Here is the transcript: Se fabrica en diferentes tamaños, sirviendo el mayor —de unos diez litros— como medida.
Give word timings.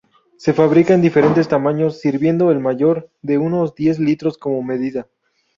Se 0.35 0.51
fabrica 0.53 0.95
en 0.95 1.01
diferentes 1.03 1.47
tamaños, 1.47 1.99
sirviendo 1.99 2.49
el 2.49 2.59
mayor 2.59 3.11
—de 3.21 3.37
unos 3.37 3.75
diez 3.75 3.99
litros— 3.99 4.39
como 4.39 4.63
medida. 4.63 5.07